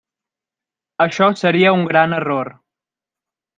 [1.05, 2.53] Això seria un gran error.